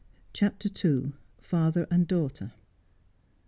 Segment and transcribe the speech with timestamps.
[0.33, 1.11] CHAPTER II.
[1.37, 2.53] FATHER AND DAUGHTER.